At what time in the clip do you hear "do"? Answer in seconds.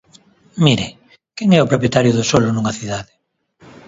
2.17-2.23